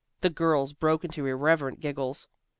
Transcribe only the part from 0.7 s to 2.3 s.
broke into irreverent giggles.